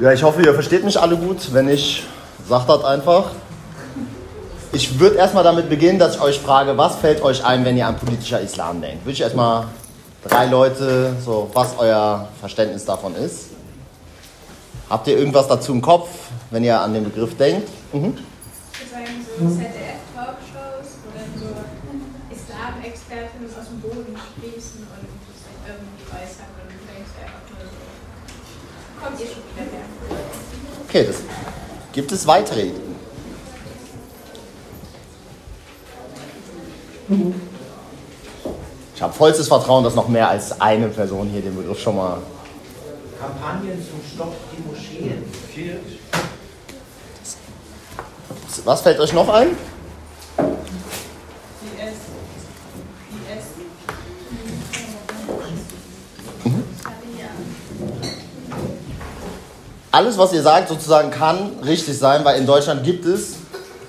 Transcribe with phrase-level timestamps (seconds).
[0.00, 1.52] Ja, ich hoffe, ihr versteht mich alle gut.
[1.52, 2.04] Wenn nicht,
[2.48, 3.32] sagt das einfach.
[4.72, 7.86] Ich würde erstmal damit beginnen, dass ich euch frage, was fällt euch ein, wenn ihr
[7.86, 9.04] an politischer Islam denkt?
[9.04, 9.66] Würde ich erstmal
[10.26, 13.50] drei Leute, so was euer Verständnis davon ist.
[14.88, 16.08] Habt ihr irgendwas dazu im Kopf,
[16.50, 17.68] wenn ihr an den Begriff denkt?
[17.92, 18.16] Mhm.
[18.72, 21.46] Ich würde sagen, so ZDF-Talkshows, wo dann so
[22.34, 27.44] Islam-Experten das aus dem Boden sprießen und das dann irgendwie äußern und du denkst einfach
[27.52, 27.80] nur so,
[28.98, 29.86] kommt ihr schon wieder her?
[30.90, 31.18] Okay, das
[31.92, 32.96] gibt es weitere Ideen.
[38.96, 42.18] Ich habe vollstes Vertrauen, dass noch mehr als eine Person hier den Begriff schon mal.
[43.20, 45.22] Kampagnen zum Stopp die Moscheen.
[48.64, 49.56] Was fällt euch noch ein?
[59.92, 63.36] Alles, was ihr sagt, sozusagen kann richtig sein, weil in Deutschland gibt es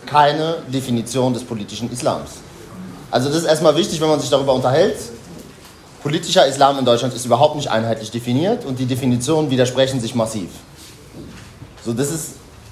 [0.07, 2.31] keine Definition des politischen Islams.
[3.11, 4.97] Also das ist erstmal wichtig, wenn man sich darüber unterhält.
[6.01, 10.49] Politischer Islam in Deutschland ist überhaupt nicht einheitlich definiert und die Definitionen widersprechen sich massiv.
[11.85, 12.31] So, das ist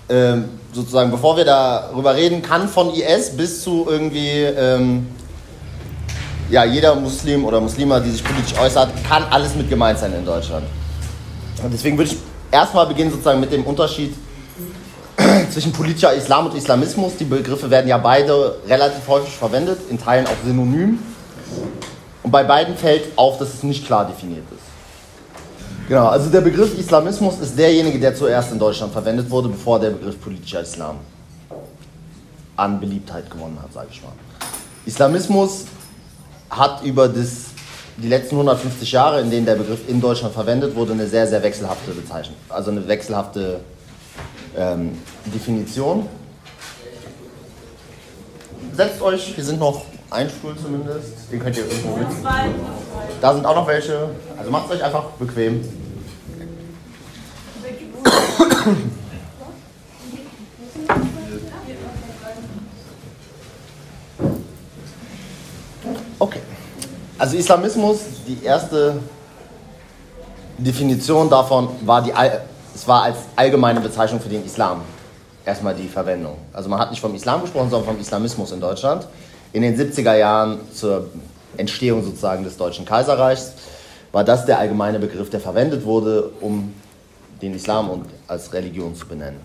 [0.10, 5.08] ähm, sozusagen, bevor wir darüber reden, kann von IS bis zu irgendwie ähm,
[6.50, 10.26] ja, jeder Muslim oder Muslima, die sich politisch äußert, kann alles mit gemeint sein in
[10.26, 10.66] Deutschland.
[11.64, 12.18] Und deswegen würde ich
[12.52, 14.16] erstmal beginnen sozusagen mit dem Unterschied
[15.52, 17.18] zwischen politischer Islam und Islamismus.
[17.18, 21.00] Die Begriffe werden ja beide relativ häufig verwendet, in Teilen auch synonym.
[22.24, 24.60] Und bei beiden fällt auf, dass es nicht klar definiert ist.
[25.88, 29.90] Genau, also der Begriff Islamismus ist derjenige, der zuerst in Deutschland verwendet wurde, bevor der
[29.90, 30.98] Begriff politischer Islam
[32.56, 34.12] an Beliebtheit gewonnen hat, sage ich mal.
[34.86, 35.66] Islamismus
[36.50, 37.46] hat über das,
[38.02, 41.44] die letzten 150 Jahre, in denen der Begriff in Deutschland verwendet wurde, eine sehr, sehr
[41.44, 43.60] wechselhafte Bezeichnung, also eine wechselhafte
[44.58, 46.08] ähm, Definition.
[48.74, 52.08] Setzt euch, hier sind noch ein Stuhl zumindest, den könnt ihr irgendwo mit.
[53.22, 55.64] Da sind auch noch welche, also macht es euch einfach bequem.
[66.20, 66.42] Okay.
[67.20, 68.96] Also Islamismus, die erste
[70.58, 72.14] Definition davon war die,
[72.74, 74.82] es war als allgemeine Bezeichnung für den Islam
[75.46, 76.38] erstmal die Verwendung.
[76.54, 79.06] Also man hat nicht vom Islam gesprochen, sondern vom Islamismus in Deutschland.
[79.52, 81.08] In den 70er Jahren zur
[81.58, 83.52] Entstehung sozusagen des Deutschen Kaiserreichs
[84.14, 86.74] war das der allgemeine Begriff, der verwendet wurde, um
[87.42, 89.42] den Islam und als Religion zu benennen.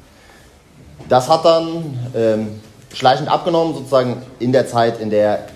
[1.09, 2.61] Das hat dann ähm,
[2.93, 5.49] schleichend abgenommen, sozusagen in der Zeit, in der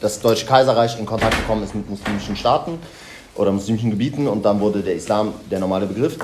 [0.00, 2.78] das Deutsche Kaiserreich in Kontakt gekommen ist mit muslimischen Staaten
[3.34, 6.16] oder muslimischen Gebieten und dann wurde der Islam der normale Begriff.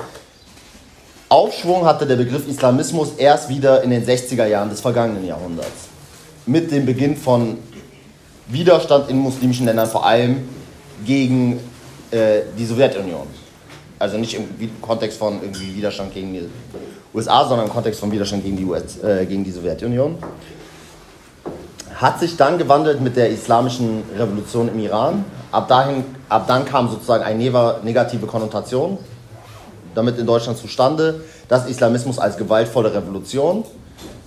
[1.29, 5.89] Aufschwung hatte der Begriff Islamismus erst wieder in den 60er Jahren des vergangenen Jahrhunderts.
[6.45, 7.57] Mit dem Beginn von
[8.47, 10.49] Widerstand in muslimischen Ländern, vor allem
[11.05, 11.59] gegen
[12.11, 13.27] äh, die Sowjetunion.
[13.97, 14.45] Also nicht im
[14.81, 15.39] Kontext von
[15.75, 16.49] Widerstand gegen die
[17.13, 20.17] USA, sondern im Kontext von Widerstand gegen die, US, äh, gegen die Sowjetunion.
[22.01, 25.23] Hat sich dann gewandelt mit der islamischen Revolution im Iran.
[25.51, 28.97] Ab, dahin, ab dann kam sozusagen eine negative Konnotation
[29.93, 33.65] damit in Deutschland zustande, dass Islamismus als gewaltvolle Revolution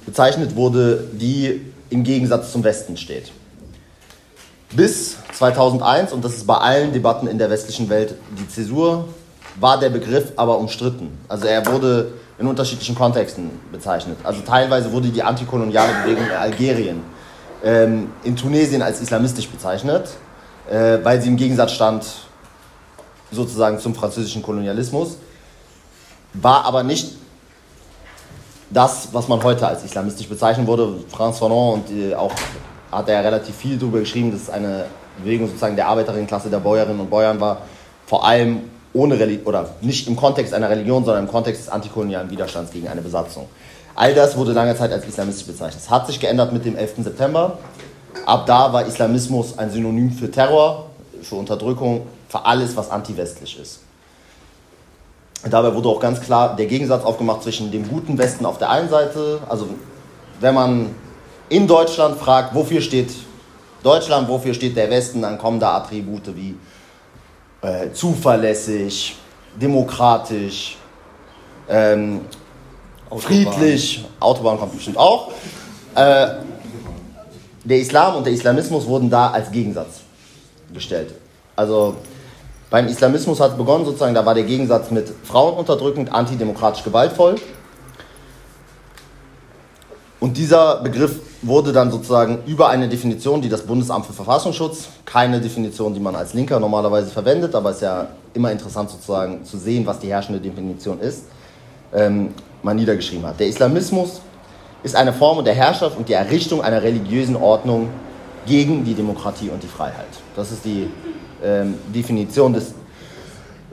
[0.06, 3.32] bezeichnet wurde, die im Gegensatz zum Westen steht.
[4.72, 9.08] Bis 2001, und das ist bei allen Debatten in der westlichen Welt die Zäsur,
[9.58, 11.18] war der Begriff aber umstritten.
[11.28, 14.18] Also er wurde in unterschiedlichen Kontexten bezeichnet.
[14.22, 17.13] Also teilweise wurde die antikoloniale Bewegung in Algerien
[17.64, 20.08] ähm, in Tunesien als islamistisch bezeichnet,
[20.70, 22.04] äh, weil sie im Gegensatz stand
[23.30, 25.16] sozusagen zum französischen Kolonialismus
[26.34, 27.12] war aber nicht
[28.70, 30.94] das, was man heute als islamistisch bezeichnen würde.
[31.08, 32.32] Franz Fanon und äh, auch
[32.90, 34.86] hat er ja relativ viel darüber geschrieben, dass es eine
[35.18, 37.62] Bewegung sozusagen der Arbeiterinnenklasse, der Bäuerinnen und Bäuern war,
[38.06, 42.30] vor allem ohne Reli oder nicht im Kontext einer Religion, sondern im Kontext des antikolonialen
[42.30, 43.48] Widerstands gegen eine Besatzung.
[43.96, 45.82] All das wurde lange Zeit als islamistisch bezeichnet.
[45.82, 46.94] Es hat sich geändert mit dem 11.
[46.98, 47.58] September.
[48.26, 50.86] Ab da war Islamismus ein Synonym für Terror,
[51.22, 53.80] für Unterdrückung, für alles, was antiwestlich ist.
[55.48, 58.88] Dabei wurde auch ganz klar der Gegensatz aufgemacht zwischen dem guten Westen auf der einen
[58.88, 59.68] Seite, also
[60.40, 60.94] wenn man
[61.50, 63.12] in Deutschland fragt, wofür steht
[63.82, 66.56] Deutschland, wofür steht der Westen, dann kommen da Attribute wie
[67.60, 69.16] äh, zuverlässig,
[69.60, 70.78] demokratisch,
[71.68, 72.22] ähm,
[73.18, 75.30] friedlich, Autobahn kommt bestimmt auch.
[75.94, 76.26] Äh,
[77.64, 80.00] der Islam und der Islamismus wurden da als Gegensatz
[80.72, 81.14] gestellt.
[81.56, 81.96] Also
[82.74, 87.36] Beim Islamismus hat es begonnen, sozusagen, da war der Gegensatz mit Frauen unterdrückend, antidemokratisch gewaltvoll.
[90.18, 95.40] Und dieser Begriff wurde dann sozusagen über eine Definition, die das Bundesamt für Verfassungsschutz, keine
[95.40, 99.56] Definition, die man als Linker normalerweise verwendet, aber es ist ja immer interessant sozusagen zu
[99.56, 101.26] sehen, was die herrschende Definition ist,
[101.92, 102.30] ähm,
[102.64, 103.38] mal niedergeschrieben hat.
[103.38, 104.20] Der Islamismus
[104.82, 107.90] ist eine Form der Herrschaft und die Errichtung einer religiösen Ordnung
[108.46, 110.06] gegen die Demokratie und die Freiheit.
[110.36, 110.90] Das ist die
[111.42, 112.74] ähm, Definition des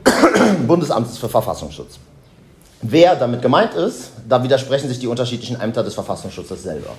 [0.68, 2.00] Bundesamtes für Verfassungsschutz.
[2.82, 6.90] Wer damit gemeint ist, da widersprechen sich die unterschiedlichen Ämter des Verfassungsschutzes selber.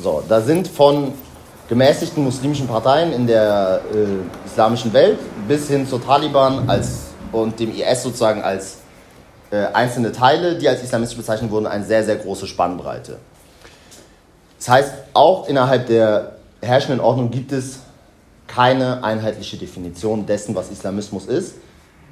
[0.00, 1.12] So, da sind von
[1.68, 7.74] gemäßigten muslimischen Parteien in der äh, islamischen Welt bis hin zur Taliban als, und dem
[7.74, 8.78] IS sozusagen als
[9.50, 13.18] äh, einzelne Teile, die als islamistisch bezeichnet wurden, eine sehr, sehr große Spannbreite.
[14.58, 17.80] Das heißt, auch innerhalb der herrschenden Ordnung gibt es
[18.46, 21.54] keine einheitliche Definition dessen, was Islamismus ist.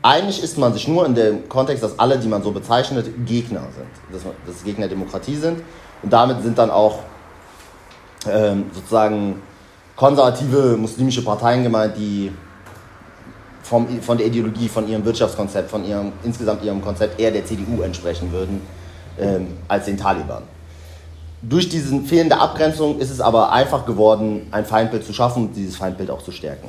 [0.02, 3.62] Einig ist man sich nur in dem Kontext, dass alle, die man so bezeichnet, Gegner
[3.74, 4.14] sind.
[4.14, 5.62] Dass, man, dass Gegner Demokratie sind.
[6.02, 7.00] Und damit sind dann auch
[8.30, 9.42] ähm, sozusagen
[9.96, 12.30] konservative muslimische Parteien gemeint, die
[13.68, 17.82] vom, von der Ideologie, von ihrem Wirtschaftskonzept, von ihrem insgesamt ihrem Konzept eher der CDU
[17.82, 18.60] entsprechen würden
[19.18, 20.44] ähm, als den Taliban.
[21.42, 25.76] Durch diese fehlende Abgrenzung ist es aber einfach geworden, ein Feindbild zu schaffen und dieses
[25.76, 26.68] Feindbild auch zu stärken.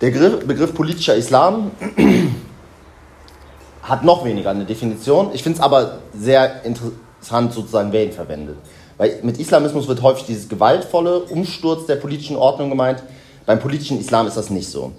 [0.00, 1.72] Der Begriff politischer Islam
[3.82, 5.30] hat noch weniger eine Definition.
[5.32, 8.56] Ich finde es aber sehr interessant, sozusagen, wer ihn verwendet.
[8.96, 13.02] Weil mit Islamismus wird häufig dieses gewaltvolle Umsturz der politischen Ordnung gemeint.
[13.44, 14.92] Beim politischen Islam ist das nicht so.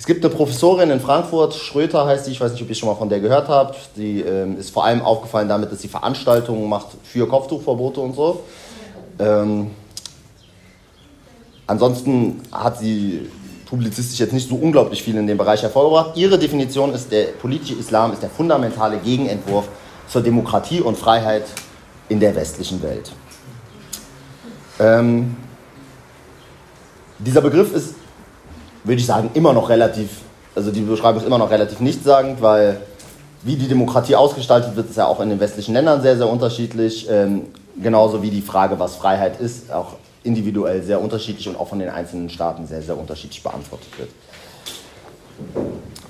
[0.00, 2.88] Es gibt eine Professorin in Frankfurt, Schröter heißt sie, ich weiß nicht, ob ihr schon
[2.88, 3.76] mal von der gehört habt.
[3.96, 8.42] Die ähm, ist vor allem aufgefallen damit, dass sie Veranstaltungen macht für Kopftuchverbote und so.
[9.18, 9.72] Ähm,
[11.66, 13.28] ansonsten hat sie
[13.66, 16.16] publizistisch jetzt nicht so unglaublich viel in dem Bereich hervorgebracht.
[16.16, 19.68] Ihre Definition ist, der politische Islam ist der fundamentale Gegenentwurf
[20.08, 21.44] zur Demokratie und Freiheit
[22.08, 23.12] in der westlichen Welt.
[24.78, 25.36] Ähm,
[27.18, 27.96] dieser Begriff ist,
[28.84, 30.08] würde ich sagen, immer noch relativ,
[30.54, 32.80] also die Beschreibung ist immer noch relativ nichtssagend, weil
[33.42, 37.08] wie die Demokratie ausgestaltet wird, ist ja auch in den westlichen Ländern sehr, sehr unterschiedlich.
[37.10, 37.46] Ähm,
[37.82, 41.88] genauso wie die Frage, was Freiheit ist, auch individuell sehr unterschiedlich und auch von den
[41.88, 44.10] einzelnen Staaten sehr, sehr unterschiedlich beantwortet wird.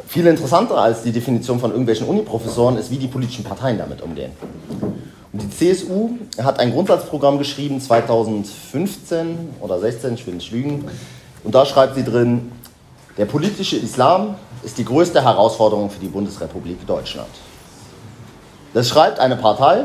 [0.09, 4.33] Viel interessanter als die Definition von irgendwelchen Uniprofessoren ist, wie die politischen Parteien damit umgehen.
[5.33, 6.11] Und die CSU
[6.43, 10.87] hat ein Grundsatzprogramm geschrieben, 2015 oder 16, ich will nicht lügen,
[11.45, 12.51] und da schreibt sie drin,
[13.17, 17.31] der politische Islam ist die größte Herausforderung für die Bundesrepublik Deutschland.
[18.73, 19.85] Das schreibt eine Partei,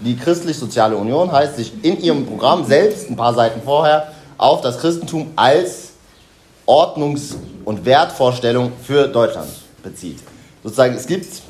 [0.00, 4.78] die Christlich-Soziale Union heißt, sich in ihrem Programm selbst ein paar Seiten vorher auf das
[4.78, 5.90] Christentum als
[6.66, 7.34] Ordnungs-
[7.64, 9.48] und Wertvorstellung für Deutschland
[9.82, 10.20] bezieht.
[10.62, 11.42] Sozusagen, es gibt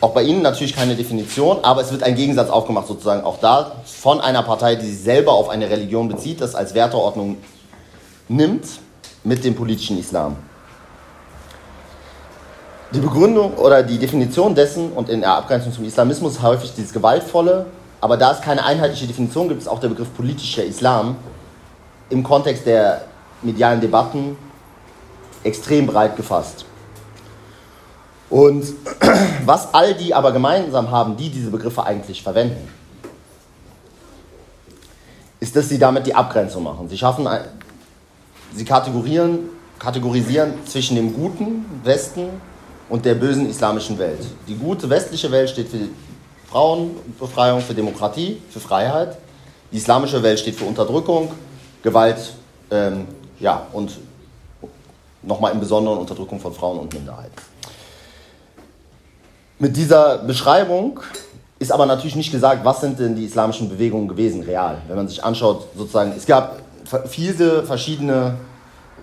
[0.00, 3.76] auch bei Ihnen natürlich keine Definition, aber es wird ein Gegensatz aufgemacht, sozusagen auch da
[3.84, 7.36] von einer Partei, die sich selber auf eine Religion bezieht, das als Werteordnung
[8.30, 8.66] nimmt,
[9.24, 10.36] mit dem politischen Islam.
[12.94, 17.66] Die Begründung oder die Definition dessen und in der Abgrenzung zum Islamismus häufig dieses Gewaltvolle,
[18.00, 21.16] aber da es keine einheitliche Definition gibt, ist auch der Begriff politischer Islam
[22.08, 23.02] im Kontext der
[23.42, 24.36] medialen Debatten
[25.44, 26.64] extrem breit gefasst.
[28.28, 28.64] Und
[29.44, 32.68] was all die aber gemeinsam haben, die diese Begriffe eigentlich verwenden,
[35.40, 36.88] ist, dass sie damit die Abgrenzung machen.
[36.88, 37.26] Sie schaffen,
[38.54, 42.28] sie kategorieren, kategorisieren zwischen dem guten Westen
[42.88, 44.20] und der bösen islamischen Welt.
[44.48, 45.88] Die gute westliche Welt steht für
[46.48, 49.16] Frauenbefreiung, für Demokratie, für Freiheit.
[49.72, 51.30] Die islamische Welt steht für Unterdrückung,
[51.82, 52.34] Gewalt
[52.70, 53.06] ähm,
[53.38, 53.92] ja, und
[55.22, 57.34] nochmal im Besonderen Unterdrückung von Frauen und Minderheiten.
[59.58, 61.00] Mit dieser Beschreibung
[61.58, 64.78] ist aber natürlich nicht gesagt, was sind denn die islamischen Bewegungen gewesen, real.
[64.88, 66.58] Wenn man sich anschaut, sozusagen, es gab
[67.06, 68.34] viele verschiedene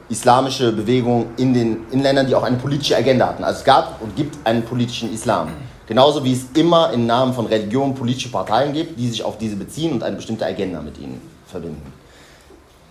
[0.10, 3.44] islamische Bewegung in den in Ländern, die auch eine politische Agenda hatten.
[3.44, 5.50] Also es gab und gibt einen politischen Islam.
[5.88, 9.56] Genauso wie es immer im Namen von Religion politische Parteien gibt, die sich auf diese
[9.56, 11.94] beziehen und eine bestimmte Agenda mit ihnen verbinden.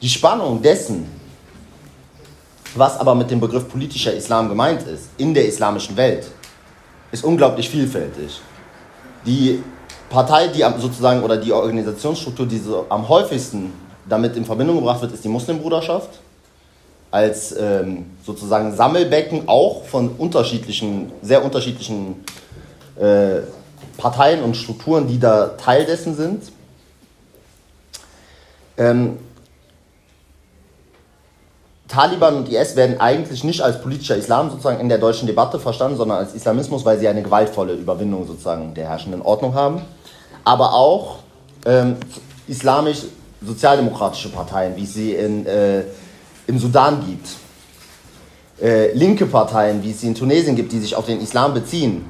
[0.01, 1.07] Die Spannung dessen,
[2.75, 6.27] was aber mit dem Begriff politischer Islam gemeint ist, in der islamischen Welt,
[7.13, 8.41] ist unglaublich vielfältig.
[9.25, 9.63] Die
[10.11, 13.73] Partei, die sozusagen oder die Organisationsstruktur, die so am häufigsten
[14.09, 16.11] damit in Verbindung gebracht wird, ist die Muslimbruderschaft
[17.11, 22.25] als ähm, sozusagen Sammelbecken auch von unterschiedlichen, sehr unterschiedlichen
[22.97, 23.41] äh,
[23.97, 26.53] Parteien und Strukturen, die da Teil dessen sind.
[28.77, 29.19] Ähm,
[31.89, 35.97] Taliban und IS werden eigentlich nicht als politischer Islam sozusagen in der deutschen Debatte verstanden,
[35.97, 39.83] sondern als Islamismus, weil sie eine gewaltvolle Überwindung sozusagen der herrschenden Ordnung haben.
[40.45, 41.19] Aber auch
[41.65, 41.97] ähm,
[43.41, 45.85] islamisch-sozialdemokratische Parteien, wie es sie in, äh,
[46.47, 47.29] im Sudan gibt.
[48.61, 52.05] Äh, linke Parteien, wie es sie in Tunesien gibt, die sich auf den Islam beziehen,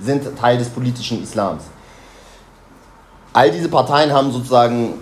[0.00, 1.64] sind Teil des politischen Islams.
[3.32, 4.94] All diese Parteien haben sozusagen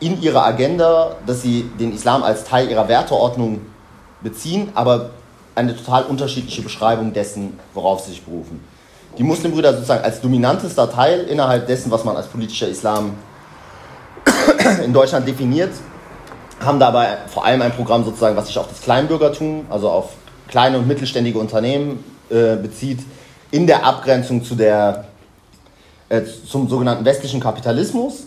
[0.00, 3.60] in ihrer Agenda, dass sie den Islam als Teil ihrer Werteordnung
[4.20, 5.10] beziehen, aber
[5.54, 8.64] eine total unterschiedliche Beschreibung dessen, worauf sie sich berufen.
[9.18, 13.12] Die Muslimbrüder sozusagen als dominantester Teil innerhalb dessen, was man als politischer Islam
[14.84, 15.72] in Deutschland definiert,
[16.60, 20.10] haben dabei vor allem ein Programm sozusagen, was sich auf das Kleinbürgertum, also auf
[20.48, 23.00] kleine und mittelständige Unternehmen äh, bezieht,
[23.50, 25.06] in der Abgrenzung zu der,
[26.08, 28.24] äh, zum sogenannten westlichen Kapitalismus,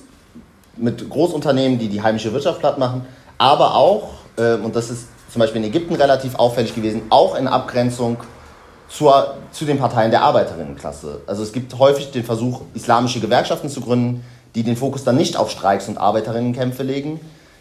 [0.77, 3.05] mit Großunternehmen, die die heimische Wirtschaft platt machen,
[3.37, 7.47] aber auch, äh, und das ist zum Beispiel in Ägypten relativ auffällig gewesen, auch in
[7.47, 8.17] Abgrenzung
[8.87, 11.21] zur, zu den Parteien der Arbeiterinnenklasse.
[11.27, 14.23] Also es gibt häufig den Versuch, islamische Gewerkschaften zu gründen,
[14.55, 17.19] die den Fokus dann nicht auf Streiks und Arbeiterinnenkämpfe legen,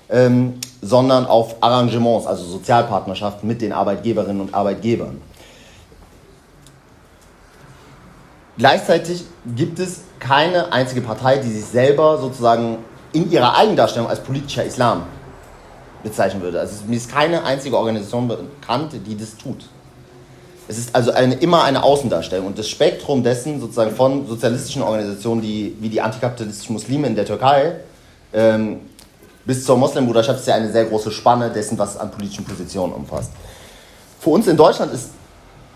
[0.09, 5.21] ähm, sondern auf Arrangements, also Sozialpartnerschaften mit den Arbeitgeberinnen und Arbeitgebern.
[8.57, 9.25] Gleichzeitig
[9.57, 12.79] gibt es keine einzige Partei, die sich selber sozusagen
[13.13, 15.03] in ihrer Eigendarstellung als politischer Islam
[16.05, 16.61] bezeichnen würde.
[16.61, 19.69] Also mir ist keine einzige Organisation bekannt, die das tut.
[20.67, 25.43] Es ist also eine, immer eine Außendarstellung und das Spektrum dessen sozusagen von sozialistischen Organisationen
[25.43, 27.77] die, wie die antikapitalistischen Muslime in der Türkei
[28.33, 28.81] ähm,
[29.45, 33.31] bis zur Moslembruderschaft ist ja eine sehr große Spanne dessen, was an politischen Positionen umfasst.
[34.19, 35.11] Für uns in Deutschland ist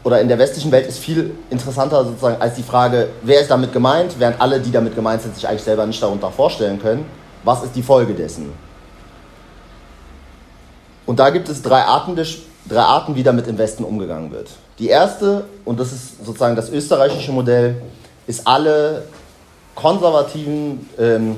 [0.05, 3.75] oder in der westlichen Welt ist viel interessanter sozusagen als die Frage, wer ist damit
[3.75, 7.05] gemeint, während alle, die damit gemeint sind, sich eigentlich selber nicht darunter vorstellen können
[7.45, 8.53] was ist die Folge dessen?
[11.07, 12.17] Und da gibt es drei Arten,
[12.69, 14.51] drei Arten, wie damit im Westen umgegangen wird.
[14.79, 17.83] Die erste, und das ist sozusagen das österreichische Modell,
[18.27, 19.05] ist alle
[19.75, 21.37] konservativen ähm,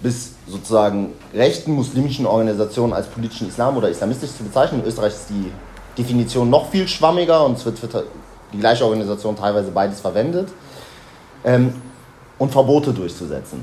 [0.00, 4.80] bis sozusagen rechten muslimischen Organisationen als politischen Islam oder islamistisch zu bezeichnen.
[4.80, 5.52] In Österreich ist die
[5.96, 8.04] Definition noch viel schwammiger und es wird für
[8.52, 10.48] die gleiche Organisation teilweise beides verwendet.
[11.44, 11.74] Ähm,
[12.42, 13.62] und Verbote durchzusetzen.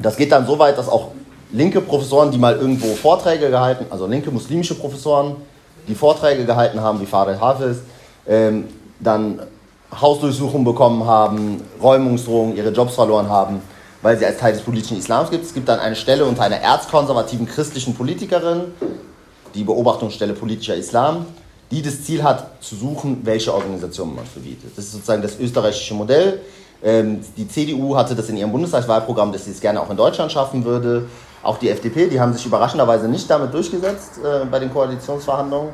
[0.00, 1.10] Das geht dann so weit, dass auch
[1.52, 5.36] linke Professoren, die mal irgendwo Vorträge gehalten, also linke muslimische Professoren,
[5.88, 7.78] die Vorträge gehalten haben, wie Farid Hafiz,
[8.26, 8.68] ähm,
[9.00, 9.40] dann
[9.98, 13.60] Hausdurchsuchungen bekommen haben, Räumungsdrohungen, ihre Jobs verloren haben,
[14.02, 15.44] weil sie als Teil des politischen Islams gibt.
[15.44, 18.72] Es gibt dann eine Stelle unter einer erzkonservativen christlichen Politikerin,
[19.54, 21.26] die Beobachtungsstelle politischer Islam,
[21.70, 24.70] die das Ziel hat, zu suchen, welche Organisationen man verbietet.
[24.76, 26.40] Das ist sozusagen das österreichische Modell.
[26.82, 30.32] Ähm, die CDU hatte das in ihrem Bundestagswahlprogramm, dass sie es gerne auch in Deutschland
[30.32, 31.08] schaffen würde.
[31.42, 35.70] Auch die FDP, die haben sich überraschenderweise nicht damit durchgesetzt äh, bei den Koalitionsverhandlungen.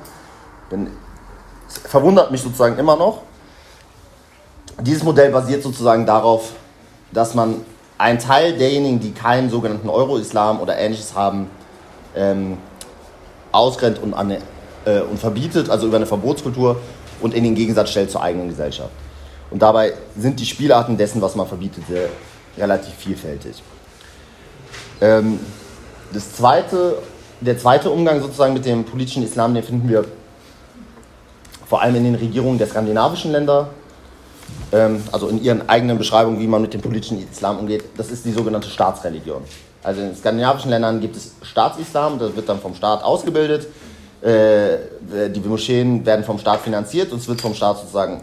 [1.68, 3.22] Es verwundert mich sozusagen immer noch.
[4.80, 6.52] Dieses Modell basiert sozusagen darauf,
[7.10, 7.62] dass man
[7.98, 11.50] einen Teil derjenigen, die keinen sogenannten Euro-Islam oder ähnliches haben,
[12.14, 12.58] ähm,
[13.50, 14.14] ausgrenzt und,
[14.84, 16.78] äh, und verbietet, also über eine Verbotskultur
[17.20, 18.90] und in den Gegensatz stellt zur eigenen Gesellschaft.
[19.50, 21.84] Und dabei sind die Spielarten dessen, was man verbietet,
[22.58, 23.62] relativ vielfältig.
[25.00, 25.40] Ähm,
[26.12, 26.98] das zweite,
[27.40, 30.04] der zweite Umgang sozusagen mit dem politischen Islam, den finden wir
[31.68, 33.68] vor allem in den Regierungen der skandinavischen Länder,
[34.72, 37.84] ähm, also in ihren eigenen Beschreibungen, wie man mit dem politischen Islam umgeht.
[37.96, 39.42] Das ist die sogenannte Staatsreligion.
[39.82, 43.66] Also in skandinavischen Ländern gibt es Staatsislam, das wird dann vom Staat ausgebildet.
[44.22, 44.78] Äh,
[45.28, 48.22] die Moscheen werden vom Staat finanziert und es wird vom Staat sozusagen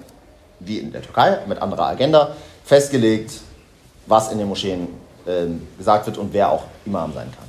[0.60, 3.32] wie in der Türkei mit anderer Agenda festgelegt,
[4.08, 4.88] was in den Moscheen
[5.78, 7.48] gesagt wird und wer auch Imam sein kann.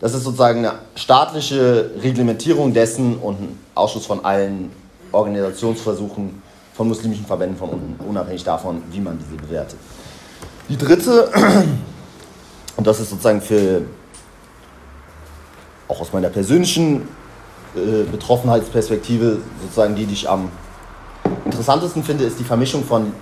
[0.00, 4.72] Das ist sozusagen eine staatliche Reglementierung dessen und ein Ausschluss von allen
[5.12, 6.42] Organisationsversuchen
[6.74, 9.78] von muslimischen Verbänden von unten, unabhängig davon, wie man diese bewertet.
[10.68, 11.30] Die dritte,
[12.76, 13.82] und das ist sozusagen für
[15.88, 17.08] auch aus meiner persönlichen
[17.76, 20.50] äh, Betroffenheitsperspektive sozusagen die, die ich am
[21.44, 23.12] interessantesten finde, ist die Vermischung von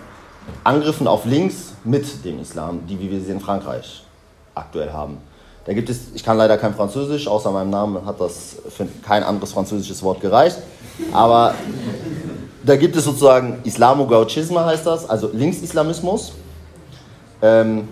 [0.65, 4.05] Angriffen auf links mit dem Islam, die wie wir sie in Frankreich
[4.55, 5.19] aktuell haben.
[5.65, 9.23] Da gibt es, ich kann leider kein Französisch, außer meinem Namen hat das für kein
[9.23, 10.59] anderes französisches Wort gereicht.
[11.13, 11.55] Aber
[12.65, 16.33] da gibt es sozusagen Islamo-Gauchisme heißt das, also Linksislamismus.
[17.43, 17.89] Ähm,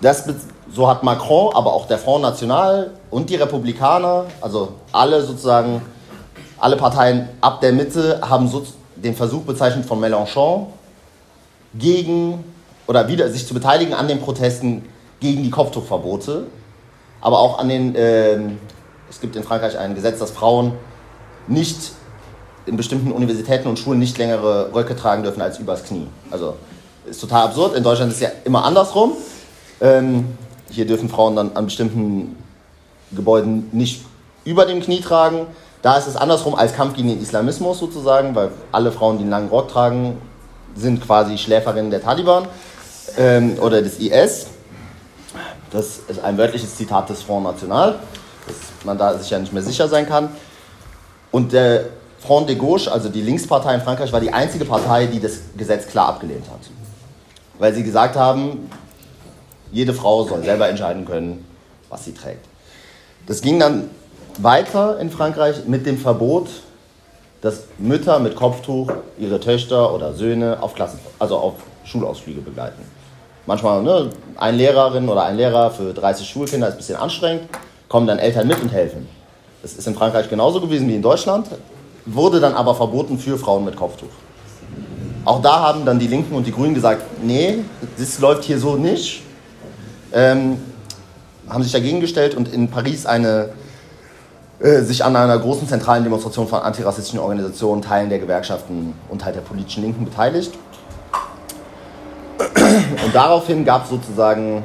[0.00, 0.24] das,
[0.72, 5.82] so hat Macron, aber auch der Front National und die Republikaner, also alle sozusagen
[6.58, 8.64] alle Parteien ab der Mitte haben so
[8.96, 10.66] den Versuch bezeichnet von Mélenchon,
[11.74, 12.44] gegen
[12.86, 14.84] oder wieder sich zu beteiligen an den Protesten
[15.20, 16.46] gegen die Kopftuchverbote,
[17.20, 18.38] aber auch an den, äh,
[19.10, 20.72] es gibt in Frankreich ein Gesetz, dass Frauen
[21.46, 21.92] nicht
[22.66, 26.06] in bestimmten Universitäten und Schulen nicht längere Röcke tragen dürfen als übers Knie.
[26.30, 26.54] Also
[27.06, 27.76] ist total absurd.
[27.76, 29.12] In Deutschland ist es ja immer andersrum.
[29.80, 30.26] Ähm,
[30.70, 32.36] hier dürfen Frauen dann an bestimmten
[33.12, 34.04] Gebäuden nicht
[34.44, 35.46] über dem Knie tragen.
[35.84, 39.30] Da ist es andersrum als Kampf gegen den Islamismus sozusagen, weil alle Frauen, die einen
[39.30, 40.16] langen Rock tragen,
[40.74, 42.48] sind quasi Schläferinnen der Taliban
[43.18, 44.46] ähm, oder des IS.
[45.70, 47.98] Das ist ein wörtliches Zitat des Front National,
[48.46, 50.30] dass man da sich ja nicht mehr sicher sein kann.
[51.30, 51.84] Und der
[52.18, 55.86] Front de Gauche, also die Linkspartei in Frankreich, war die einzige Partei, die das Gesetz
[55.86, 56.60] klar abgelehnt hat.
[57.58, 58.70] Weil sie gesagt haben,
[59.70, 61.44] jede Frau soll selber entscheiden können,
[61.90, 62.46] was sie trägt.
[63.26, 63.90] Das ging dann
[64.38, 66.48] weiter in Frankreich mit dem Verbot,
[67.40, 72.82] dass Mütter mit Kopftuch ihre Töchter oder Söhne auf Klassen, also auf Schulausflüge begleiten.
[73.46, 77.42] Manchmal ne, eine Lehrerin oder ein Lehrer für 30 Schulkinder ist ein bisschen anstrengend,
[77.88, 79.06] kommen dann Eltern mit und helfen.
[79.62, 81.46] Das ist in Frankreich genauso gewesen wie in Deutschland,
[82.06, 84.08] wurde dann aber verboten für Frauen mit Kopftuch.
[85.24, 87.58] Auch da haben dann die Linken und die Grünen gesagt, nee,
[87.98, 89.22] das läuft hier so nicht.
[90.12, 90.58] Ähm,
[91.48, 93.50] haben sich dagegen gestellt und in Paris eine,
[94.64, 99.34] äh, sich an einer großen zentralen Demonstration von antirassistischen Organisationen, Teilen der Gewerkschaften und Teil
[99.34, 100.52] der politischen Linken beteiligt.
[102.38, 104.64] Und daraufhin gab es sozusagen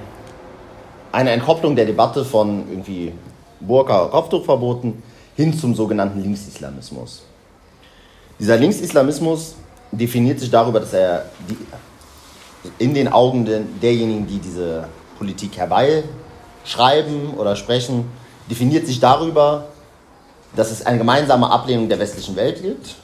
[1.11, 3.11] eine Entkopplung der Debatte von irgendwie
[3.59, 5.03] Burka, Kopftuchverboten
[5.35, 7.23] hin zum sogenannten Linksislamismus.
[8.39, 9.55] Dieser Linksislamismus
[9.91, 11.57] definiert sich darüber, dass er die,
[12.81, 13.45] in den Augen
[13.81, 14.87] derjenigen, die diese
[15.17, 18.05] Politik herbeischreiben oder sprechen,
[18.49, 19.65] definiert sich darüber,
[20.55, 22.95] dass es eine gemeinsame Ablehnung der westlichen Welt gibt,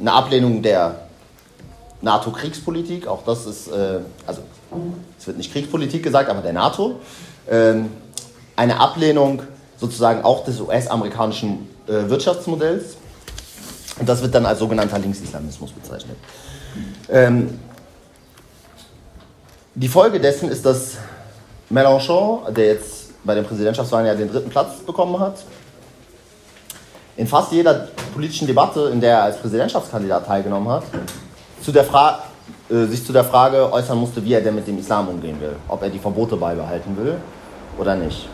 [0.00, 0.96] eine Ablehnung der
[2.00, 4.42] NATO-Kriegspolitik, auch das ist, äh, also
[5.18, 7.00] es wird nicht Kriegspolitik gesagt, aber der NATO,
[7.48, 7.90] ähm,
[8.56, 9.42] eine Ablehnung
[9.78, 12.96] sozusagen auch des US-amerikanischen äh, Wirtschaftsmodells.
[13.98, 16.16] Und das wird dann als sogenannter Linksislamismus bezeichnet.
[17.08, 17.58] Ähm,
[19.74, 20.96] die Folge dessen ist, dass
[21.70, 25.44] Mélenchon, der jetzt bei den Präsidentschaftswahlen ja den dritten Platz bekommen hat,
[27.16, 30.84] in fast jeder politischen Debatte, in der er als Präsidentschaftskandidat teilgenommen hat,
[31.62, 31.84] zu der
[32.70, 35.56] äh, sich zu der Frage äußern musste, wie er denn mit dem Islam umgehen will,
[35.68, 37.16] ob er die Verbote beibehalten will
[37.78, 38.28] oder nicht.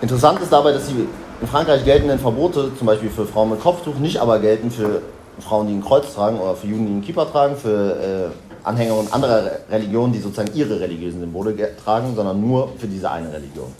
[0.00, 1.06] Interessant ist dabei, dass die
[1.40, 5.02] in Frankreich geltenden Verbote, zum Beispiel für Frauen mit Kopftuch, nicht aber gelten für
[5.40, 8.94] Frauen, die ein Kreuz tragen oder für Juden, die einen Kippa tragen, für äh, Anhänger
[8.94, 13.72] und anderer Religionen, die sozusagen ihre religiösen Symbole tragen, sondern nur für diese eine Religion.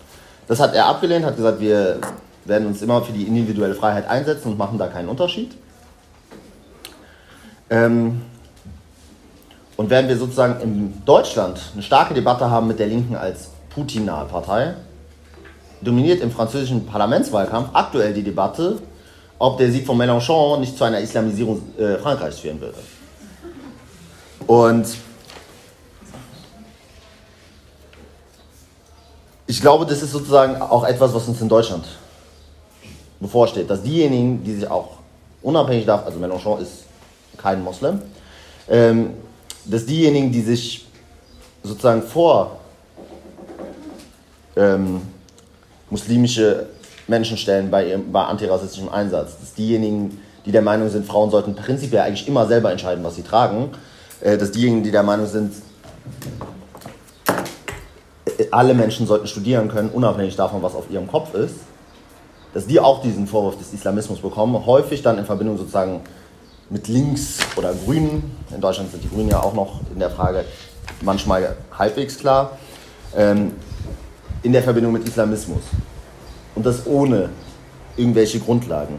[0.48, 1.98] Das hat er abgelehnt, hat gesagt, wir
[2.44, 5.52] werden uns immer für die individuelle Freiheit einsetzen und machen da keinen Unterschied.
[7.70, 8.22] Ähm,
[9.76, 14.26] und werden wir sozusagen in Deutschland eine starke Debatte haben mit der Linken als Putin-nahe
[14.26, 14.74] Partei,
[15.80, 18.80] dominiert im französischen Parlamentswahlkampf aktuell die Debatte,
[19.38, 22.78] ob der Sieg von Mélenchon nicht zu einer Islamisierung äh, Frankreichs führen würde.
[24.46, 24.86] Und
[29.46, 31.84] ich glaube, das ist sozusagen auch etwas, was uns in Deutschland
[33.22, 34.98] bevorsteht, dass diejenigen, die sich auch
[35.40, 36.84] unabhängig davon, also Mélenchon ist
[37.38, 38.02] kein Moslem,
[38.68, 39.10] ähm,
[39.64, 40.86] dass diejenigen, die sich
[41.62, 42.58] sozusagen vor
[44.56, 45.02] ähm,
[45.88, 46.66] muslimische
[47.06, 49.38] Menschen stellen bei, bei antirassistischem Einsatz.
[49.38, 53.22] Dass diejenigen, die der Meinung sind, Frauen sollten prinzipiell eigentlich immer selber entscheiden, was sie
[53.22, 53.70] tragen,
[54.20, 55.54] äh, dass diejenigen, die der Meinung sind,
[58.38, 61.56] äh, alle Menschen sollten studieren können, unabhängig davon, was auf ihrem Kopf ist,
[62.54, 66.00] dass die auch diesen Vorwurf des Islamismus bekommen, häufig dann in Verbindung sozusagen
[66.70, 68.36] mit Links oder Grünen.
[68.54, 70.44] In Deutschland sind die Grünen ja auch noch in der Frage
[71.02, 72.58] manchmal halbwegs klar.
[73.16, 73.52] Ähm,
[74.42, 75.62] in der Verbindung mit Islamismus.
[76.54, 77.30] Und das ohne
[77.96, 78.98] irgendwelche Grundlagen.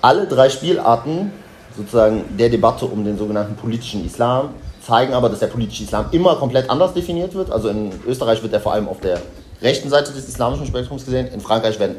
[0.00, 1.32] Alle drei Spielarten
[1.76, 4.50] sozusagen der Debatte um den sogenannten politischen Islam
[4.86, 7.50] zeigen aber, dass der politische Islam immer komplett anders definiert wird.
[7.50, 9.20] Also in Österreich wird er vor allem auf der
[9.62, 11.28] rechten Seite des islamischen Spektrums gesehen.
[11.28, 11.96] In Frankreich werden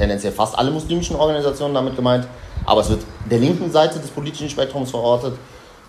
[0.00, 2.26] tendenziell fast alle muslimischen Organisationen damit gemeint.
[2.64, 5.34] Aber es wird der linken Seite des politischen Spektrums verortet.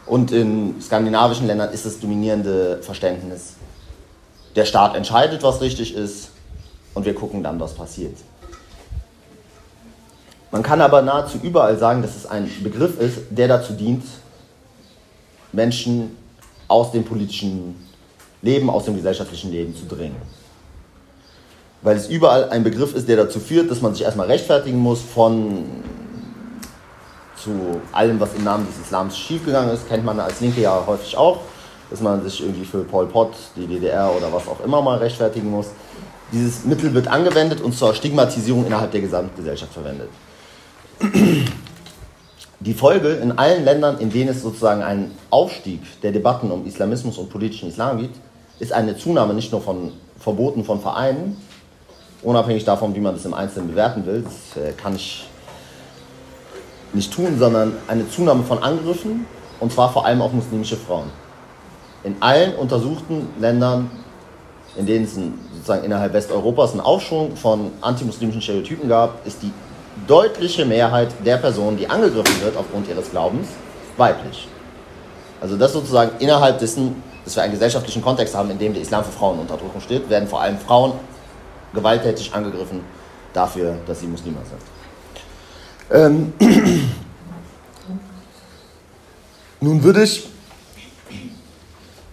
[0.05, 3.55] Und in skandinavischen Ländern ist das dominierende Verständnis
[4.55, 6.31] der Staat entscheidet, was richtig ist
[6.93, 8.17] und wir gucken dann, was passiert.
[10.51, 14.03] Man kann aber nahezu überall sagen, dass es ein Begriff ist, der dazu dient,
[15.53, 16.17] Menschen
[16.67, 17.87] aus dem politischen
[18.41, 20.17] Leben, aus dem gesellschaftlichen Leben zu drängen.
[21.83, 25.01] Weil es überall ein Begriff ist, der dazu führt, dass man sich erstmal rechtfertigen muss
[25.01, 25.65] von
[27.35, 31.17] zu allem, was im Namen des Islams schiefgegangen ist, kennt man als Linke ja häufig
[31.17, 31.39] auch
[31.91, 35.51] dass man sich irgendwie für Pol Pot, die DDR oder was auch immer mal rechtfertigen
[35.51, 35.67] muss.
[36.31, 40.07] dieses Mittel wird angewendet und zur Stigmatisierung innerhalb der Gesamtgesellschaft verwendet.
[42.61, 47.17] Die Folge in allen Ländern, in denen es sozusagen einen Aufstieg der Debatten um Islamismus
[47.17, 48.15] und politischen Islam gibt,
[48.59, 51.35] ist eine Zunahme nicht nur von Verboten von Vereinen,
[52.23, 55.27] unabhängig davon, wie man das im Einzelnen bewerten will, das äh, kann ich
[56.93, 59.25] nicht tun, sondern eine Zunahme von Angriffen
[59.59, 61.09] und zwar vor allem auf muslimische Frauen.
[62.03, 63.91] In allen untersuchten Ländern,
[64.75, 69.51] in denen es sozusagen innerhalb Westeuropas einen Aufschwung von antimuslimischen Stereotypen gab, ist die
[70.07, 73.47] deutliche Mehrheit der Personen, die angegriffen wird aufgrund ihres Glaubens,
[73.97, 74.47] weiblich.
[75.39, 79.03] Also das sozusagen innerhalb dessen, dass wir einen gesellschaftlichen Kontext haben, in dem der Islam
[79.03, 80.93] für Frauen unter Druck steht, werden vor allem Frauen
[81.73, 82.81] gewalttätig angegriffen
[83.33, 84.61] dafür, dass sie Muslime sind.
[85.91, 86.33] Ähm
[89.59, 90.27] Nun würde ich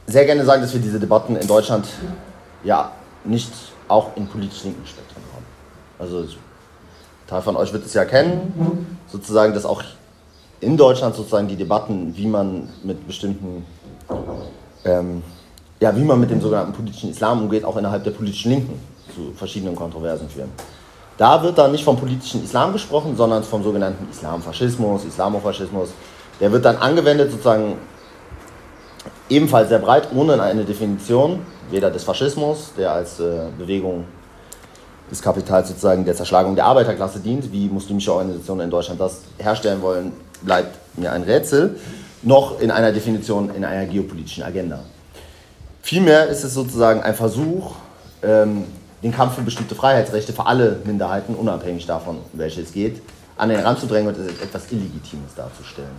[0.06, 1.86] sehr gerne sagen, dass wir diese Debatten in Deutschland
[2.62, 2.92] ja
[3.24, 3.52] nicht
[3.88, 5.44] auch im politisch linken Spektrum haben.
[5.98, 6.28] Also ein
[7.26, 9.82] Teil von euch wird es ja kennen, sozusagen, dass auch
[10.60, 13.64] in Deutschland sozusagen die Debatten, wie man mit bestimmten,
[14.84, 15.22] ähm,
[15.80, 18.80] ja, wie man mit dem sogenannten politischen Islam umgeht, auch innerhalb der politischen Linken
[19.14, 20.50] zu verschiedenen Kontroversen führen.
[21.16, 25.90] Da wird dann nicht vom politischen Islam gesprochen, sondern vom sogenannten Islamfaschismus, Islamofaschismus.
[26.40, 27.76] Der wird dann angewendet sozusagen
[29.28, 31.40] ebenfalls sehr breit, ohne eine Definition,
[31.70, 34.04] weder des Faschismus, der als äh, Bewegung
[35.10, 39.82] des Kapitals sozusagen der Zerschlagung der Arbeiterklasse dient, wie muslimische Organisationen in Deutschland das herstellen
[39.82, 41.76] wollen, bleibt mir ein Rätsel,
[42.22, 44.80] noch in einer Definition in einer geopolitischen Agenda.
[45.82, 47.76] Vielmehr ist es sozusagen ein Versuch,
[48.22, 48.64] ähm,
[49.02, 53.00] den Kampf für bestimmte Freiheitsrechte für alle Minderheiten, unabhängig davon, um welche es geht,
[53.36, 55.96] an den Rand zu drängen und etwas Illegitimes darzustellen.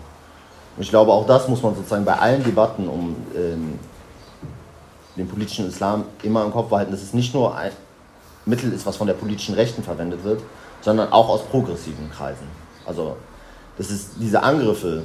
[0.76, 3.80] Und ich glaube, auch das muss man sozusagen bei allen Debatten um ähm,
[5.16, 7.72] den politischen Islam immer im Kopf behalten, dass es nicht nur ein
[8.46, 10.42] Mittel ist, was von der politischen Rechten verwendet wird,
[10.82, 12.48] sondern auch aus progressiven Kreisen.
[12.86, 13.16] Also,
[13.78, 15.04] dass es diese Angriffe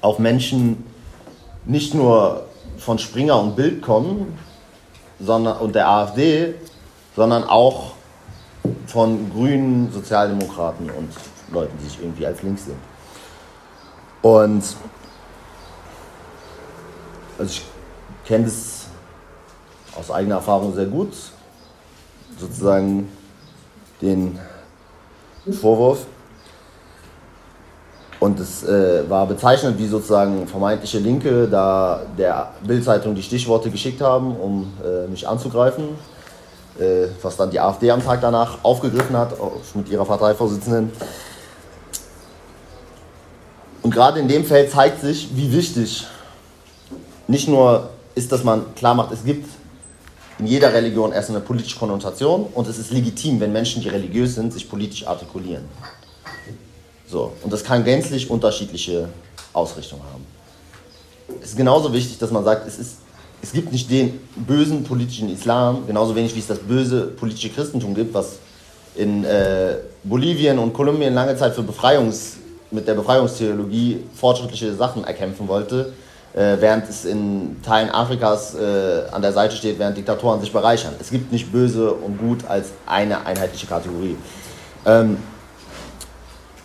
[0.00, 0.84] auf Menschen
[1.64, 2.44] nicht nur
[2.78, 4.38] von Springer und Bild kommen,
[5.20, 6.54] sondern, und der AfD,
[7.16, 7.92] sondern auch
[8.86, 11.10] von Grünen, Sozialdemokraten und
[11.52, 12.78] Leuten, die sich irgendwie als links sehen.
[14.22, 14.62] Und
[17.38, 17.64] also ich
[18.26, 18.86] kenne das
[19.96, 21.12] aus eigener Erfahrung sehr gut,
[22.38, 23.10] sozusagen
[24.00, 24.38] den
[25.60, 26.06] Vorwurf.
[28.20, 34.00] Und es äh, war bezeichnend, wie sozusagen vermeintliche Linke da der Bildzeitung die Stichworte geschickt
[34.00, 35.90] haben, um äh, mich anzugreifen.
[36.78, 39.32] Äh, was dann die AfD am Tag danach aufgegriffen hat,
[39.74, 40.92] mit ihrer Parteivorsitzenden.
[43.82, 46.06] Und gerade in dem Feld zeigt sich, wie wichtig
[47.26, 49.48] nicht nur ist, dass man klar macht, es gibt
[50.38, 54.36] in jeder Religion erst eine politische Konnotation und es ist legitim, wenn Menschen, die religiös
[54.36, 55.64] sind, sich politisch artikulieren.
[57.10, 59.08] So, und das kann gänzlich unterschiedliche
[59.52, 60.26] Ausrichtungen haben.
[61.42, 62.96] Es ist genauso wichtig, dass man sagt, es, ist,
[63.42, 67.94] es gibt nicht den bösen politischen Islam, genauso wenig wie es das böse politische Christentum
[67.94, 68.38] gibt, was
[68.94, 72.36] in äh, Bolivien und Kolumbien lange Zeit für Befreiungs,
[72.70, 75.94] mit der Befreiungstheologie fortschrittliche Sachen erkämpfen wollte,
[76.34, 80.92] äh, während es in Teilen Afrikas äh, an der Seite steht, während Diktatoren sich bereichern.
[81.00, 84.16] Es gibt nicht böse und gut als eine einheitliche Kategorie.
[84.84, 85.16] Ähm,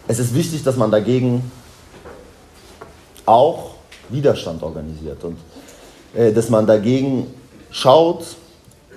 [0.08, 1.52] es ist wichtig, dass man dagegen
[3.26, 3.72] auch
[4.10, 5.38] Widerstand organisiert und
[6.14, 7.28] äh, dass man dagegen
[7.72, 8.26] schaut,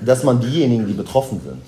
[0.01, 1.62] dass man diejenigen, die betroffen sind,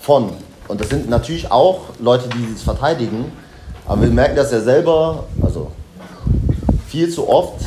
[0.00, 0.30] von,
[0.68, 3.30] und das sind natürlich auch Leute, die es verteidigen,
[3.86, 5.72] aber wir merken das ja selber, also
[6.88, 7.64] viel zu oft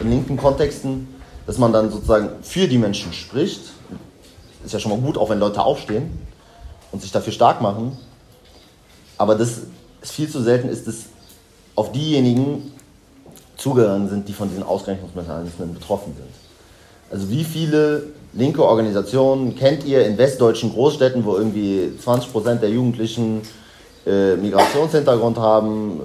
[0.00, 1.06] in linken Kontexten,
[1.46, 3.60] dass man dann sozusagen für die Menschen spricht.
[4.64, 6.26] Ist ja schon mal gut, auch wenn Leute aufstehen
[6.90, 7.96] und sich dafür stark machen.
[9.18, 9.60] Aber das
[10.02, 10.96] viel zu selten ist, dass
[11.74, 12.72] auf diejenigen
[13.56, 16.28] zugegangen sind, die von diesen Ausgrenzungsmechanismen betroffen sind.
[17.10, 23.42] Also wie viele linke Organisationen kennt ihr in westdeutschen Großstädten, wo irgendwie 20% der Jugendlichen
[24.06, 26.00] äh, Migrationshintergrund haben,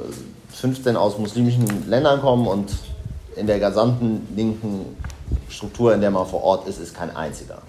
[0.54, 2.72] 15 aus muslimischen Ländern kommen und
[3.36, 4.98] in der gesamten linken
[5.50, 7.62] Struktur, in der man vor Ort ist, ist kein einziger.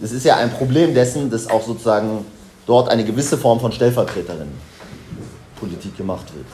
[0.00, 2.24] Das ist ja ein Problem dessen, dass auch sozusagen
[2.68, 6.46] dort eine gewisse Form von Stellvertreterinnen-Politik gemacht wird.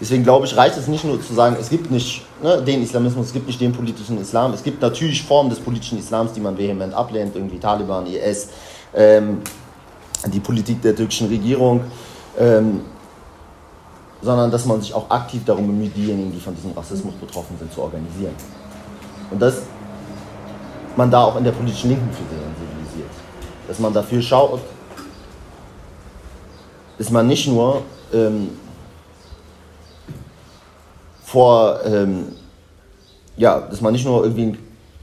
[0.00, 3.28] Deswegen glaube ich, reicht es nicht nur zu sagen, es gibt nicht ne, den Islamismus,
[3.28, 4.52] es gibt nicht den politischen Islam.
[4.52, 8.48] Es gibt natürlich Formen des politischen Islams, die man vehement ablehnt, irgendwie Taliban, IS,
[8.94, 9.40] ähm,
[10.26, 11.80] die Politik der türkischen Regierung,
[12.38, 12.82] ähm,
[14.20, 17.72] sondern dass man sich auch aktiv darum bemüht, diejenigen, die von diesem Rassismus betroffen sind,
[17.72, 18.34] zu organisieren.
[19.30, 19.62] Und das
[20.96, 23.10] man da auch in der politischen Linken für sensibilisiert.
[23.66, 24.60] Dass man dafür schaut,
[26.98, 28.50] dass man nicht nur ähm,
[31.24, 32.26] vor, ähm,
[33.36, 34.58] ja, dass man nicht nur irgendwie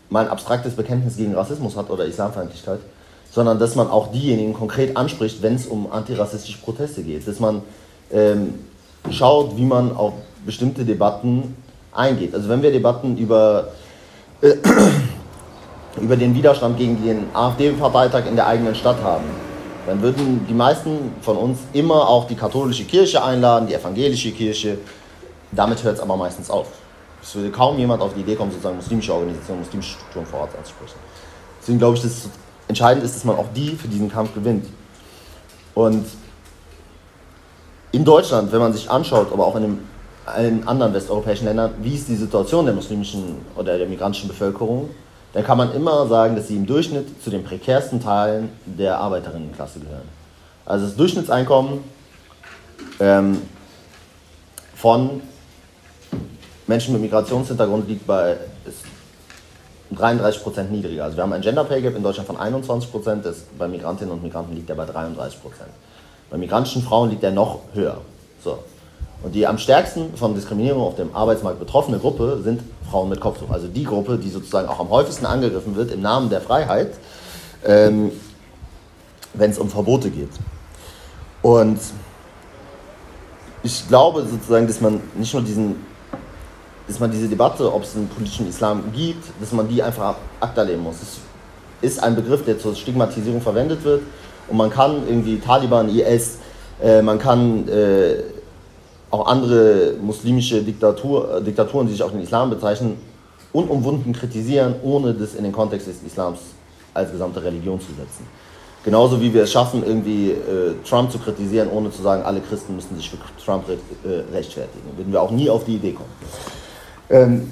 [0.10, 2.80] mal ein abstraktes Bekenntnis gegen Rassismus hat oder Islamfeindlichkeit,
[3.32, 7.28] sondern dass man auch diejenigen konkret anspricht, wenn es um antirassistische Proteste geht.
[7.28, 7.62] Dass man
[8.12, 8.56] ähm,
[9.12, 10.14] schaut, wie man auf
[10.46, 11.56] bestimmte Debatten
[11.92, 12.34] eingeht.
[12.34, 13.70] Also wenn wir Debatten über,
[14.42, 14.56] äh,
[16.02, 19.26] über den Widerstand gegen den AfD-Parteitag in der eigenen Stadt haben,
[19.86, 24.78] dann würden die meisten von uns immer auch die katholische Kirche einladen, die evangelische Kirche.
[25.52, 26.68] Damit hört es aber meistens auf.
[27.22, 30.52] Es würde kaum jemand auf die Idee kommen, sozusagen muslimische Organisationen, muslimische Strukturen vor Ort
[30.58, 30.96] anzusprechen.
[31.62, 32.30] Deswegen glaube ich, dass es
[32.68, 34.66] entscheidend ist, dass man auch die für diesen Kampf gewinnt.
[35.74, 36.06] Und
[37.92, 39.80] in Deutschland, wenn man sich anschaut, aber auch in
[40.26, 44.90] allen anderen westeuropäischen Ländern, wie ist die Situation der muslimischen oder der migrantischen Bevölkerung,
[45.34, 49.80] dann kann man immer sagen, dass sie im Durchschnitt zu den prekärsten Teilen der Arbeiterinnenklasse
[49.80, 50.08] gehören.
[50.66, 51.84] Also das Durchschnittseinkommen
[53.00, 53.42] ähm,
[54.76, 55.22] von
[56.68, 58.38] Menschen mit Migrationshintergrund liegt bei
[59.92, 61.06] 33 Prozent niedriger.
[61.06, 63.26] Also wir haben ein Gender Pay Gap in Deutschland von 21 Prozent,
[63.58, 65.70] bei Migrantinnen und Migranten liegt er bei 33 Prozent.
[66.30, 68.02] Bei migrantischen Frauen liegt er noch höher.
[68.44, 68.60] So.
[69.22, 73.50] Und die am stärksten von Diskriminierung auf dem Arbeitsmarkt betroffene Gruppe sind Frauen mit Kopftuch.
[73.50, 76.94] Also die Gruppe, die sozusagen auch am häufigsten angegriffen wird im Namen der Freiheit,
[77.66, 78.12] ähm,
[79.34, 80.30] wenn es um Verbote geht.
[81.42, 81.80] Und
[83.64, 85.76] ich glaube sozusagen, dass man nicht nur diesen,
[86.88, 90.62] dass man diese Debatte, ob es einen politischen Islam gibt, dass man die einfach akta
[90.64, 90.96] leben muss.
[91.02, 91.18] Es
[91.82, 94.02] ist ein Begriff, der zur Stigmatisierung verwendet wird
[94.48, 96.38] und man kann irgendwie Taliban, IS,
[96.82, 98.16] äh, man kann äh,
[99.12, 102.98] auch andere muslimische Diktatur, äh, Diktaturen, die sich auch den Islam bezeichnen,
[103.52, 106.40] unumwunden kritisieren, ohne das in den Kontext des Islams
[106.94, 108.26] als gesamte Religion zu setzen.
[108.84, 112.76] Genauso wie wir es schaffen, irgendwie äh, Trump zu kritisieren, ohne zu sagen, alle Christen
[112.76, 114.86] müssen sich für Trump re äh, rechtfertigen.
[114.96, 116.10] Würden wir auch nie auf die Idee kommen.
[117.10, 117.52] Ähm,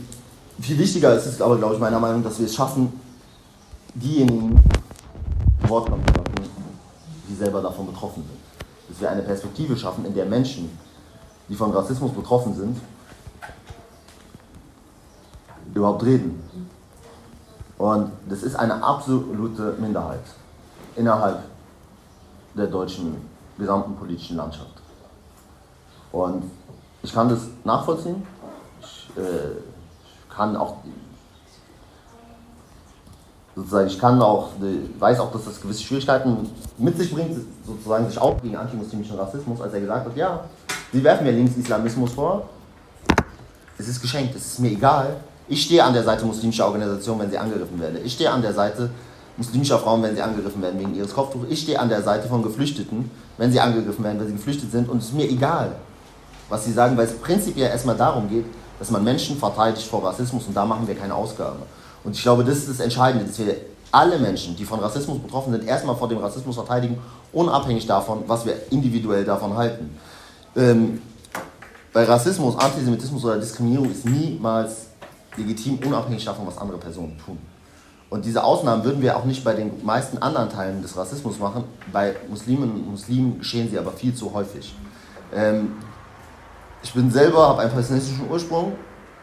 [0.61, 2.93] viel wichtiger ist es aber, glaube ich, meiner Meinung nach, dass wir es schaffen,
[3.93, 4.61] diejenigen
[5.67, 6.51] Wort kommen zu lassen,
[7.29, 8.39] die selber davon betroffen sind.
[8.89, 10.69] Dass wir eine Perspektive schaffen, in der Menschen,
[11.49, 12.77] die von Rassismus betroffen sind,
[15.73, 16.43] überhaupt reden.
[17.77, 20.23] Und das ist eine absolute Minderheit
[20.95, 21.43] innerhalb
[22.55, 23.15] der deutschen
[23.57, 24.81] gesamten politischen Landschaft.
[26.11, 26.43] Und
[27.03, 28.25] ich kann das nachvollziehen.
[28.81, 30.77] Ich äh, kann auch
[33.55, 34.49] sozusagen, ich kann auch,
[34.99, 39.61] weiß auch, dass das gewisse Schwierigkeiten mit sich bringt, sozusagen sich auch gegen antimuslimischen Rassismus,
[39.61, 40.43] als er gesagt hat, ja,
[40.93, 42.49] sie werfen mir Linksislamismus vor,
[43.77, 45.17] es ist geschenkt, es ist mir egal.
[45.47, 47.99] Ich stehe an der Seite muslimischer Organisationen, wenn sie angegriffen werden.
[48.03, 48.89] Ich stehe an der Seite
[49.37, 51.45] muslimischer Frauen, wenn sie angegriffen werden wegen ihres Kopftuchs.
[51.49, 54.89] Ich stehe an der Seite von Geflüchteten, wenn sie angegriffen werden, weil sie geflüchtet sind.
[54.89, 55.75] Und es ist mir egal,
[56.49, 58.45] was sie sagen, weil es prinzipiell erstmal darum geht,
[58.79, 61.59] dass man Menschen verteidigt vor Rassismus und da machen wir keine Ausgaben.
[62.03, 63.55] Und ich glaube, das ist das Entscheidende, dass wir
[63.91, 66.97] alle Menschen, die von Rassismus betroffen sind, erstmal vor dem Rassismus verteidigen,
[67.31, 69.97] unabhängig davon, was wir individuell davon halten.
[70.57, 71.01] Ähm,
[71.93, 74.87] bei Rassismus, Antisemitismus oder Diskriminierung ist niemals
[75.37, 77.37] legitim, unabhängig davon, was andere Personen tun.
[78.09, 81.65] Und diese Ausnahmen würden wir auch nicht bei den meisten anderen Teilen des Rassismus machen.
[81.91, 84.73] Bei Muslimen und Muslimen geschehen sie aber viel zu häufig.
[85.33, 85.73] Ähm,
[86.81, 88.73] ich bin selber, habe einen palästinensischen Ursprung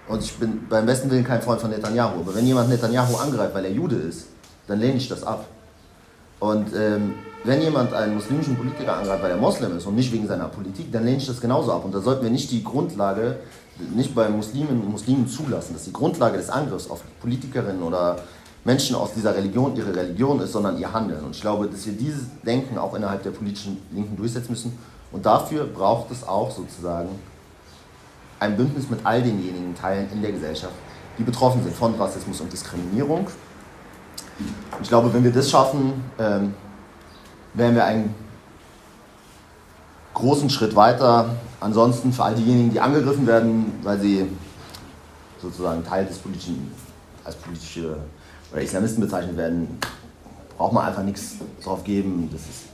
[0.06, 2.20] und ich bin beim besten Willen kein Freund von Netanyahu.
[2.20, 4.26] Aber wenn jemand Netanyahu angreift, weil er Jude ist,
[4.66, 5.46] dann lehne ich das ab.
[6.40, 7.14] Und ähm,
[7.44, 10.90] wenn jemand einen muslimischen Politiker angreift, weil er Moslem ist und nicht wegen seiner Politik,
[10.90, 11.84] dann lehne ich das genauso ab.
[11.84, 13.36] Und da sollten wir nicht die Grundlage,
[13.94, 18.16] nicht bei Muslimen und Muslimen zulassen, dass die Grundlage des Angriffs auf Politikerinnen oder
[18.64, 21.22] Menschen aus dieser Religion ihre Religion ist, sondern ihr Handeln.
[21.22, 24.78] Und ich glaube, dass wir dieses Denken auch innerhalb der politischen Linken durchsetzen müssen.
[25.12, 27.10] Und dafür braucht es auch sozusagen
[28.40, 30.74] ein Bündnis mit all denjenigen Teilen in der Gesellschaft,
[31.18, 33.26] die betroffen sind von Rassismus und Diskriminierung.
[34.82, 36.54] Ich glaube, wenn wir das schaffen, ähm,
[37.54, 38.14] wären wir einen
[40.12, 41.30] großen Schritt weiter.
[41.60, 44.26] Ansonsten für all diejenigen, die angegriffen werden, weil sie
[45.40, 46.72] sozusagen Teil des politischen,
[47.24, 47.96] als politische
[48.52, 49.78] oder Islamisten bezeichnet werden,
[50.56, 52.28] braucht man einfach nichts drauf geben.
[52.32, 52.64] Das ist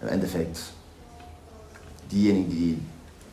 [0.00, 0.58] im Endeffekt
[2.10, 2.78] diejenigen, die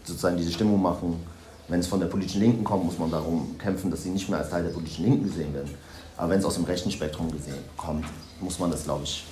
[0.03, 1.19] sozusagen diese Stimmung machen.
[1.67, 4.39] Wenn es von der politischen Linken kommt, muss man darum kämpfen, dass sie nicht mehr
[4.39, 5.69] als Teil der politischen Linken gesehen werden.
[6.17, 8.05] Aber wenn es aus dem rechten Spektrum gesehen kommt,
[8.41, 9.25] muss man das, glaube ich,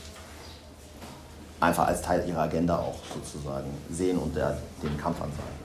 [1.60, 5.58] einfach als Teil ihrer Agenda auch sozusagen sehen und der, den Kampf ansagen.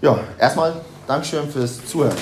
[0.00, 0.74] Ja, erstmal
[1.06, 2.16] Dankeschön fürs Zuhören.